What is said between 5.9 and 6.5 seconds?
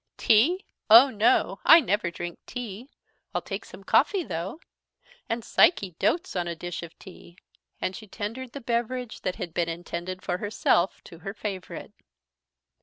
doats on